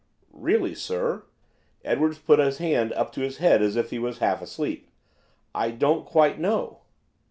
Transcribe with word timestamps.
'Really, 0.31 0.73
sir,' 0.73 1.25
Edwards 1.85 2.17
put 2.17 2.39
his 2.39 2.57
hand 2.57 2.91
up 2.93 3.11
to 3.11 3.21
his 3.21 3.37
head 3.37 3.61
as 3.61 3.75
if 3.75 3.91
he 3.91 3.99
was 3.99 4.17
half 4.17 4.41
asleep 4.41 4.89
'I 5.53 5.69
don't 5.77 6.07
quite 6.07 6.39
know. 6.39 6.79